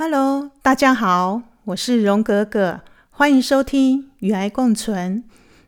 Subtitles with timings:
[0.00, 5.24] Hello，大家好，我是荣格格，欢迎收听《与爱共存》。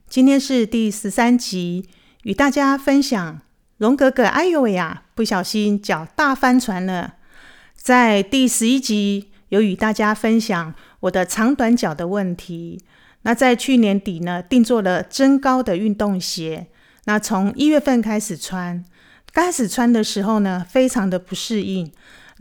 [0.08, 1.88] 今天是第十三集，
[2.22, 3.40] 与大家分享
[3.78, 4.22] 荣格格。
[4.22, 7.14] 哎呦喂呀，不小心脚大翻船了。
[7.74, 12.80] 在第十一集，有与大家分享我的长短脚的问题。
[13.22, 16.68] 那在去年底呢，定做了增高的运动鞋。
[17.06, 18.84] 那从一月份开始穿，
[19.32, 21.90] 刚开始穿的时候呢，非常的不适应。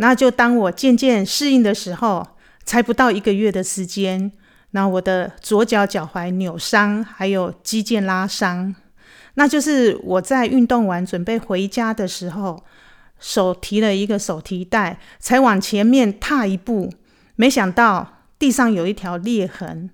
[0.02, 2.26] 那就当我渐渐适应的时候，
[2.64, 4.32] 才不到一个月的时间，
[4.72, 8.74] 那我的左脚脚踝扭伤，还有肌腱拉伤。
[9.34, 12.64] 那就是我在运动完准备回家的时候，
[13.20, 16.90] 手提了一个手提袋，才往前面踏一步，
[17.36, 19.90] 没想到地上有一条裂痕。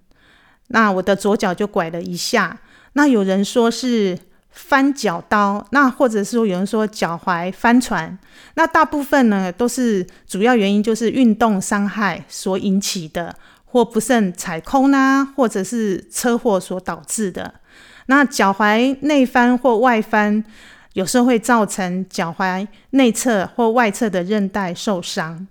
[0.67, 2.59] 那我的左脚就拐了一下。
[2.94, 4.20] 那有人说是。
[4.55, 8.18] 翻脚刀，那或者是说有人说脚踝翻船，
[8.54, 17.56] 那大部分呢都是主要原因就是运动伤害所引起的，或不慎踩空啦，或者是车祸所导致的。
[18.06, 20.42] 那脚踝内翻或外翻，
[20.94, 25.45] 有时候会造成脚踝内侧或外侧的韧带受伤。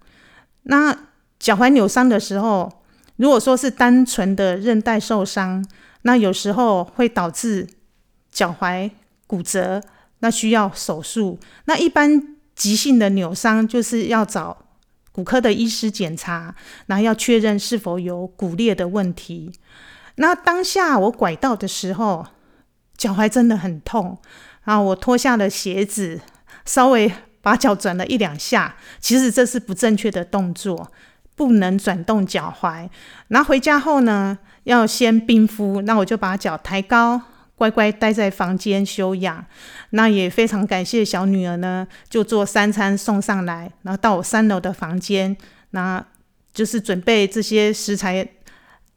[0.62, 0.96] 那
[1.38, 2.72] 脚踝扭伤的时候，
[3.16, 5.62] 如果说是单纯的韧带受伤，
[6.02, 7.68] 那有时候会导致。
[8.34, 8.90] 脚踝
[9.26, 9.80] 骨折，
[10.18, 11.38] 那需要手术。
[11.64, 14.58] 那一般急性的扭伤，就是要找
[15.12, 16.54] 骨科的医师检查，
[16.86, 19.52] 然后要确认是否有骨裂的问题。
[20.16, 22.26] 那当下我拐到的时候，
[22.96, 24.18] 脚踝真的很痛
[24.64, 24.80] 啊！
[24.80, 26.20] 我脱下了鞋子，
[26.64, 30.90] 稍微把脚转了一两下，其实这是不正确的动作，
[31.34, 32.88] 不能转动脚踝。
[33.28, 35.82] 拿回家后呢，要先冰敷。
[35.82, 37.20] 那我就把脚抬高。
[37.64, 39.42] 乖乖待在房间休养，
[39.90, 45.34] 那也非常感谢小女儿呢，就做三餐送上来，然后到我三楼的房间，
[45.70, 46.04] 那
[46.52, 48.26] 就是准备这些食材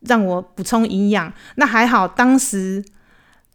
[0.02, 1.32] 让我补充营养。
[1.56, 2.84] 那还好，当时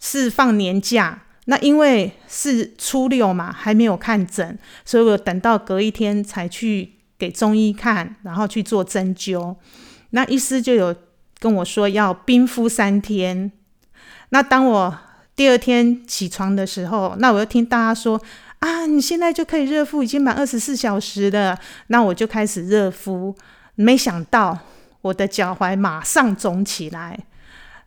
[0.00, 9.56] 是放年假，那因为是初六嘛，还没有看诊，所以我等到隔一天才去给中医看，然后去做针灸。
[10.10, 10.96] 那医师就有
[11.38, 13.52] 跟我说要冰敷三天。
[14.30, 14.98] 那当我
[15.34, 18.20] 第二天起床的时候，那我又听大家说
[18.60, 21.58] 啊，你现在就可以热敷，已经满二十四小时了。
[21.88, 23.34] 那我就开始热敷，
[23.74, 24.58] 没想到
[25.00, 27.18] 我的脚踝马上肿起来。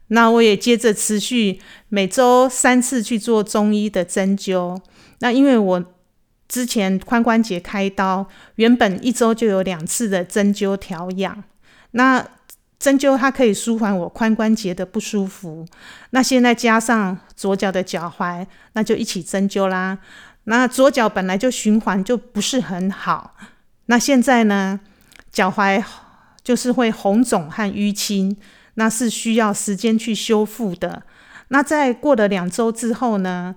[0.08, 1.60] 那我也接着持续
[1.90, 4.80] 每周三次去做中医的针灸。
[5.20, 5.84] 那因为我
[6.48, 11.44] 之前髋关节开刀，原本一周就有两次的针灸调养。
[11.92, 12.24] 那
[12.78, 15.66] 针灸它可以舒缓我髋关节的不舒服，
[16.10, 19.98] 那现在加上左脚的脚踝，那就一起针灸啦。
[20.44, 23.36] 那左脚本来就循环就不是很好，
[23.88, 24.80] 那现在呢，
[25.32, 25.84] 脚踝
[26.44, 28.38] 就是会红肿和淤青，
[28.76, 31.02] 那是需要时间去修复的。
[31.48, 33.56] 那在过了两周之后呢，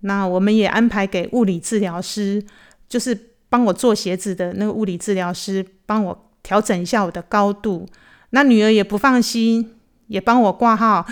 [0.00, 2.42] 那我们也安排给物理治疗师，
[2.88, 7.86] 就是帮我做鞋子的那个物理治疗师，帮我调整一下我的高度。
[8.34, 9.74] 那女儿也不放心，
[10.06, 11.06] 也帮我挂号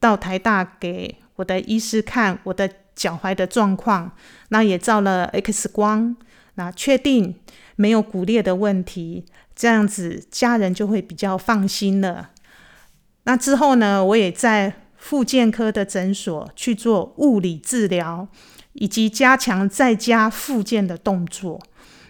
[0.00, 4.12] 到台大给我的医师看我的脚踝的状况。
[4.48, 6.16] 那也照了 X 光，
[6.54, 7.36] 那确定
[7.76, 12.30] 没有骨裂的问题，这样子家人就会比较放心了。
[13.24, 18.26] 那之后呢，我也在复健科的诊所去做物理治疗，
[18.72, 21.60] 以及加强在家复健的动作。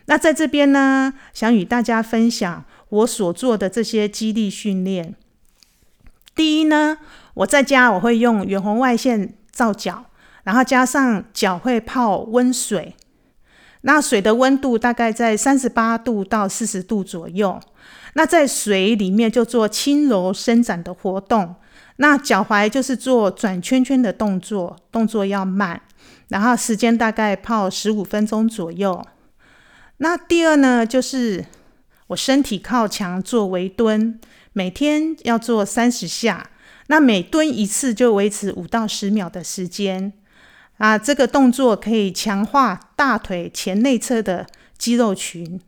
[0.06, 2.64] 那在这边呢，想与大家分享。
[2.92, 5.14] 我所做的这些肌力训练，
[6.34, 6.98] 第一呢，
[7.32, 10.04] 我在家我会用远红外线照脚，
[10.42, 12.94] 然后加上脚会泡温水，
[13.80, 17.58] 那水的温度大概在三十八度到四十度左右。
[18.12, 21.54] 那在水里面就做轻柔伸展的活动，
[21.96, 25.80] 那脚踝就是做转圈圈的动作，动作要慢，
[26.28, 29.02] 然后时间大概泡十五分钟左右。
[29.96, 31.42] 那第二呢，就是。
[32.12, 34.18] 我身体靠墙做微蹲，
[34.52, 36.50] 每天要做三十下。
[36.88, 40.12] 那每蹲一次就维持五到十秒的时间。
[40.78, 45.60] 啊，这个动作可以强化大腿前内侧的肌肉群。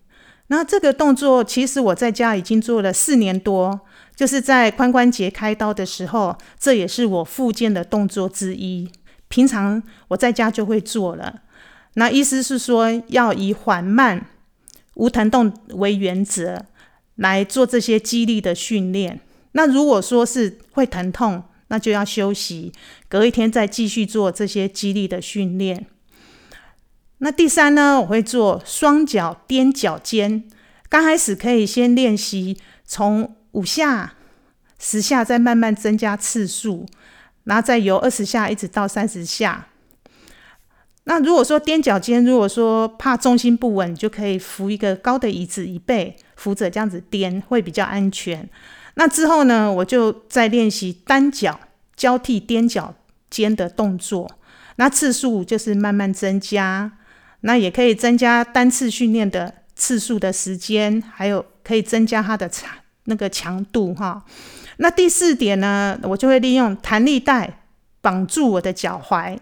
[0.49, 3.81] 那这个动作其实我在家已经做了四年多，
[4.15, 8.91] 就是在髋关节开刀的时候，这也是我复健的动作之一。
[9.29, 11.43] 平常我在家就会做了。
[11.95, 14.27] 那意思是说要以缓慢。
[14.95, 16.65] 无疼痛为原则
[17.17, 19.21] 来做这些肌力的训练。
[19.53, 22.73] 那如果说是会疼痛，那就要休息，
[23.09, 25.87] 隔一天再继续做这些肌力的训练。
[27.19, 30.45] 那第三呢，我会做双脚踮脚尖。
[30.89, 34.15] 刚开始可以先练习从五下、
[34.79, 36.87] 十下，再慢慢增加次数，
[37.45, 39.69] 然后再由二十下一直到三十下。
[41.05, 48.49] 那如果说踮脚尖，如果说怕重心不稳，就可以扶一个高的椅子椅背扶着这样子踮，会比较安全。
[48.95, 51.61] 那之后呢，我就再练习单脚
[51.95, 52.95] 交替踮脚
[53.29, 54.31] 尖的动作，
[54.77, 56.93] 那次数就是慢慢增加。
[57.41, 62.71] 那也可以增加单次训练的次数的时间，还有可以增加它的强
[63.05, 64.25] 那个强度哈。
[64.79, 67.61] 那第四点呢，我就会利用弹力带
[68.01, 69.37] 绑住我的脚踝。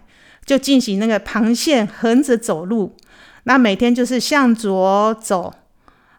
[0.45, 2.95] 就进行那个螃蟹横着走路，
[3.43, 5.53] 那每天就是向左走，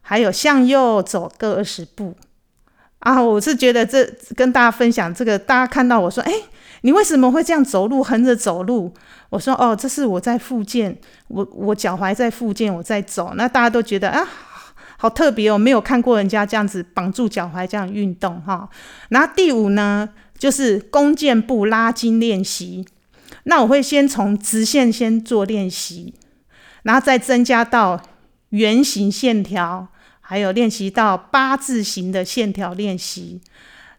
[0.01, 2.17] 还有向右走各二十步
[3.01, 3.23] 啊！
[3.23, 6.33] 我是觉得这跟大家分享这个，大家看到我说，哎，
[6.81, 8.95] 你为什么会这样走路，横着走路？
[9.31, 10.97] 我说，哦，这是我在复健，
[11.29, 13.33] 我我脚踝在复健，我在走。
[13.37, 14.27] 那大家都觉得啊，
[14.97, 18.69] 好特别哦，没有看过人家这样子绑住脚踝这样运动哈。
[19.09, 22.87] 然后第五呢，就是弓箭步拉筋练习。
[23.45, 26.15] 那我会先从直线先做练习，
[26.83, 28.01] 然后再增加到
[28.51, 29.89] 圆形线条，
[30.21, 33.41] 还有练习到八字形的线条练习。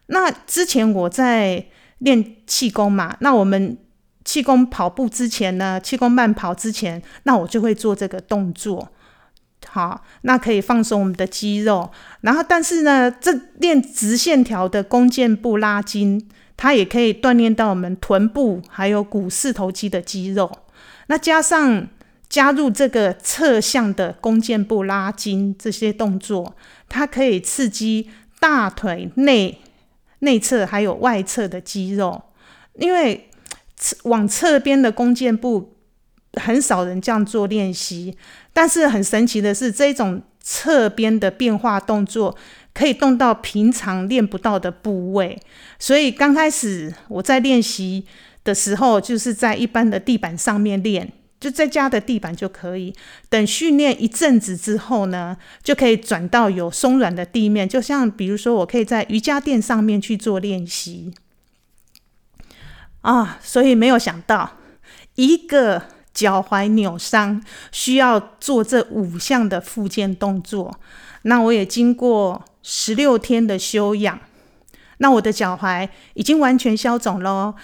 [0.06, 1.66] 那之前我在
[1.98, 3.78] 练气功嘛，那我们
[4.24, 8.92] 气功跑步之前呢，气功慢跑之前，那我就会做这个动作。
[9.68, 11.90] 好，那可以放松我们的肌肉。
[12.22, 16.28] 然后，但是呢，这练直线条的弓箭步拉筋。
[16.56, 20.50] 它也可以锻炼到我们臀部还有股四头肌的肌肉，
[21.08, 21.86] 那加上
[22.28, 26.56] 加入这个侧向的弓箭步拉筋这些动作，
[26.88, 28.08] 它可以刺激
[28.40, 29.60] 大腿内
[30.20, 32.22] 内侧还有外侧的肌肉。
[32.74, 33.28] 因为
[34.04, 35.76] 往侧边的弓箭步
[36.34, 38.16] 很少人这样做练习，
[38.52, 42.36] 但是很神奇的是，这种侧边的变化动作。
[42.76, 45.40] 可以动到平常练不到的部位，
[45.78, 48.04] 所以刚开始我在练习
[48.44, 52.94] 的时候，就是在一般的地板上面练，就在家的地板就可以。
[53.30, 61.14] 等训练一阵子之后呢，就可以转到有松软的地面，就像比如说，我可以在瑜伽垫上面去做练习。
[63.00, 64.58] 啊，所以没有想到，
[65.14, 70.78] 一个脚踝扭伤需要做这五项的复健动作，
[71.22, 72.44] 那我也经过。
[72.68, 74.18] 十六天的休养，
[74.98, 77.54] 那我的脚踝已经完全消肿了，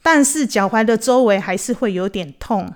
[0.00, 2.72] 但是脚踝的周围还是会有点痛。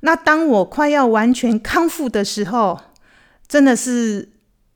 [0.00, 2.80] 那当我快要完全康复的时候，
[3.46, 4.30] 真的是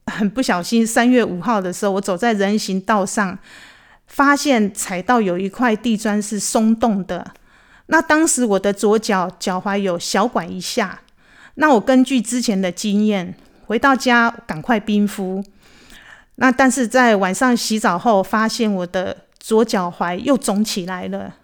[0.05, 0.87] 很不小心。
[0.87, 3.39] 三月五号的时候，我走在人行道上，
[4.07, 7.33] 发现踩到有一块地砖是松动的。
[7.87, 11.01] 那当时我的左脚脚踝有小拐一下，
[11.55, 15.43] 那我根据之前的经验，回到家赶快冰敷。
[16.37, 21.37] 那但是在晚上洗澡后，发现我的左脚踝又肿起来了，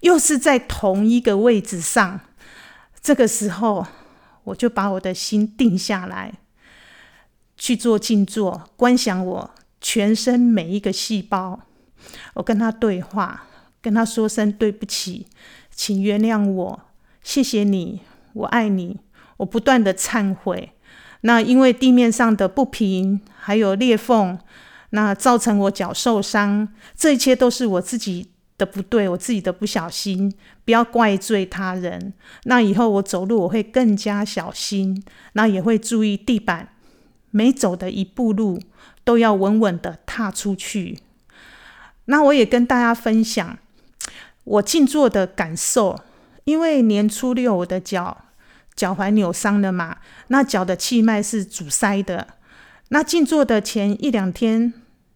[0.00, 2.20] 又是在同一个位置上。
[3.00, 3.86] 这个时候，
[4.44, 6.34] 我就把我的心定下来，
[7.56, 9.50] 去做静坐，观想我
[9.80, 11.60] 全身每一个细胞，
[12.34, 13.46] 我跟他对话，
[13.80, 15.26] 跟他说声对不起，
[15.74, 16.80] 请原谅我，
[17.22, 18.00] 谢谢你，
[18.34, 19.00] 我爱你，
[19.38, 20.72] 我不断的忏悔。
[21.22, 24.38] 那因为地面上的不平还有裂缝，
[24.90, 30.32] 那造成我脚受伤，这一切都是我自己的不对，我自己的不小心，
[30.64, 32.14] 不要怪罪他人。
[32.44, 36.70] 那以后我走路我会更加小心，那也会注意地板，
[37.30, 38.58] 每走的一步路
[39.04, 40.98] 都要稳稳的踏出去。
[42.06, 43.58] 那我也跟大家分享
[44.44, 46.00] 我静坐的感受，
[46.44, 48.24] 因为年初六我的脚。
[48.80, 49.98] 脚踝扭伤了嘛？
[50.28, 52.26] 那脚的气脉是阻塞的。
[52.88, 54.72] 那静坐的前一两天，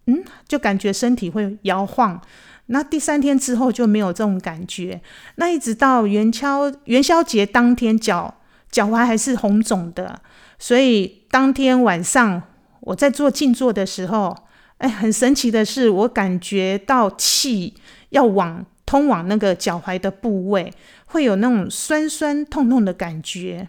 [0.07, 2.21] 嗯，就感觉身体会摇晃。
[2.67, 5.01] 那第三天之后就没有这种感觉。
[5.37, 8.35] 那一直到元宵元宵节当天，脚
[8.71, 10.21] 脚踝还是红肿的。
[10.59, 12.43] 所以当天晚上
[12.81, 14.37] 我在做静坐的时候，
[14.77, 17.73] 哎，很神奇的是，我感觉到气
[18.11, 20.71] 要往通往那个脚踝的部位。
[21.15, 23.69] 会有那种酸酸痛痛的感觉，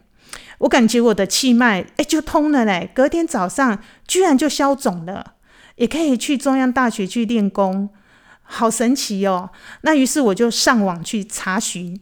[0.58, 5.36] 我感觉我的气脉哎就通了嘞，隔天早上居然就消肿了，
[5.76, 7.90] 也可以去中央大学去练功，
[8.42, 9.52] 好神奇哦！
[9.82, 12.02] 那于是我就上网去查询，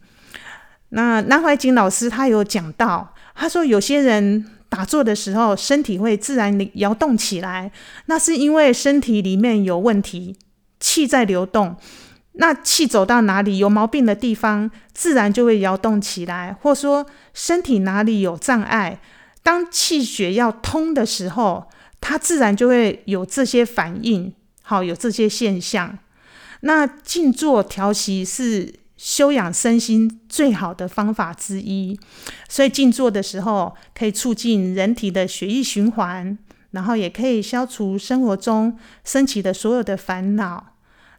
[0.88, 7.70] 那南怀瑾老师他有讲到，他说有些人打坐的时候身体会自然摇动起来，
[8.06, 10.38] 那是因为身体里面有问题，
[10.80, 11.76] 气在流动。
[12.36, 19.00] 那气走到哪里有毛病的地方，自然就会摇动起来，或说身体哪里有障碍，
[19.42, 21.68] 当气血要通的时候，
[22.00, 25.96] 它自然就会有这些反应，好，有这些现象。
[26.62, 31.96] 那静坐调息是修养身心最好的方法之一，
[32.48, 36.36] 所以静坐的时候可以促进人体的血液循环，
[36.72, 40.73] 然后也可以消除生活中升起的所有的烦恼。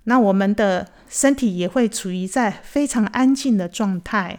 [0.06, 4.38] 那我们的身体也会处于在非常安静的状态，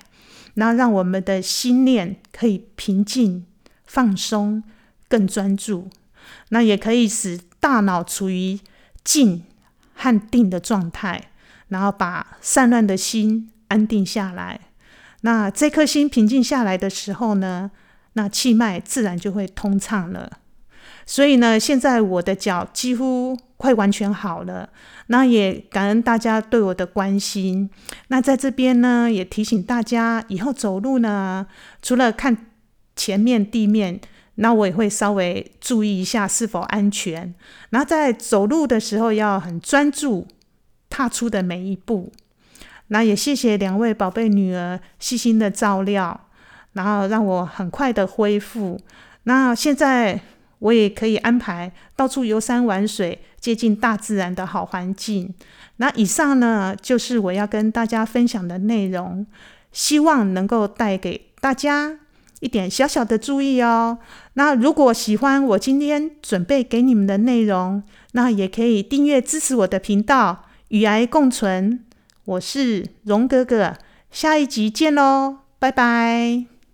[0.55, 3.45] 然后让我们的心念可以平静、
[3.85, 4.63] 放松、
[5.09, 5.89] 更专注。
[6.49, 8.59] 那也可以使大脑处于
[9.05, 9.45] 静
[9.95, 11.31] 和定的状态，
[11.69, 14.61] 然后把散乱的心安定下来。
[15.23, 17.71] 那这颗心平静下来的时候呢，
[18.13, 20.31] 那气脉自然就会通畅了。
[21.05, 24.69] 所以呢，现在我的脚几乎快完全好了。
[25.07, 27.71] 那也感恩大家对我的关心。
[28.09, 31.47] 那在这边呢，也提醒大家，以后走路呢，
[31.81, 32.47] 除了看
[32.95, 34.01] 前面地面，
[34.37, 37.35] 那我也会稍微注意一下是否安全。
[37.71, 40.27] 然后在走路的时候要很专注
[40.91, 42.13] 踏出的每一步。
[42.89, 46.29] 那也谢谢两位宝贝女儿细心的照料，
[46.73, 48.81] 然后让我很快的恢复。
[49.25, 50.21] 那现在。
[50.59, 55.35] 我也可以安排到处游山玩水，接近大自然的好环境。
[55.77, 59.27] 那以上呢，就是我要跟大家分享的内容，
[59.73, 61.99] 希望能够带给大家
[62.41, 63.99] 一点小小的注意哦。
[64.35, 67.83] 那如果喜欢我今天准备给你们的内容，
[68.13, 71.85] 那也可以订阅支持我的频道，与癌共存。
[72.25, 73.77] 我是荣哥哥，
[74.11, 76.56] 下一集见喽，拜拜。